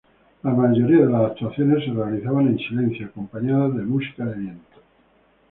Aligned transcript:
La 0.41 0.49
mayoría 0.51 1.05
de 1.05 1.11
las 1.11 1.29
actuaciones 1.29 1.85
se 1.85 1.91
realizaban 1.91 2.47
en 2.47 2.57
silencio 2.57 3.05
acompañadas 3.05 3.75
de 3.75 3.83
música 3.83 4.25
de 4.25 4.33
viento. 4.33 4.77